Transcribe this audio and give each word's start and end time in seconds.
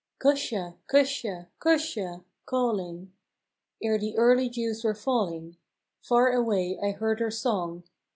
"Cusha! 0.19 0.73
Cusha! 0.87 1.45
Cusha!" 1.59 2.21
calling, 2.47 3.13
Ere 3.83 3.99
the 3.99 4.17
early 4.17 4.49
dews 4.49 4.83
were 4.83 4.95
falling, 4.95 5.57
Farre 6.01 6.31
away 6.31 6.79
I 6.83 6.89
heard 6.89 7.19
her 7.19 7.29
song. 7.29 7.83